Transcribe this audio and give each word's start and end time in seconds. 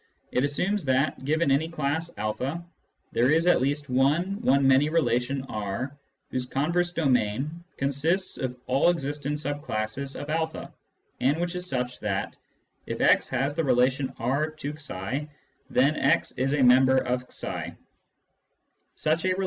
it 0.31 0.43
assumes 0.43 0.83
that, 0.85 1.23
given 1.25 1.51
any 1.51 1.69
class 1.69 2.09
a, 2.17 2.59
there 3.11 3.29
is 3.29 3.45
at 3.47 3.61
least 3.61 3.87
one 3.89 4.37
one 4.41 4.67
many 4.67 4.89
relation 4.89 5.43
R 5.49 5.95
whose 6.31 6.47
converse 6.47 6.91
domain 6.93 7.63
consists 7.77 8.37
of 8.39 8.55
all 8.65 8.89
existent 8.89 9.39
sub 9.41 9.61
classes 9.61 10.15
of 10.15 10.27
a 10.29 10.73
and 11.19 11.39
which 11.39 11.53
is 11.53 11.67
such 11.69 11.99
that, 11.99 12.35
if 12.87 12.99
x 12.99 13.29
has 13.29 13.53
the 13.53 13.63
relation 13.63 14.11
R 14.17 14.49
to 14.49 14.73
f, 14.73 15.25
then 15.69 15.95
a; 15.97 16.21
is 16.35 16.53
a 16.55 16.63
member 16.63 16.97
of 16.97 17.27
£. 17.29 17.77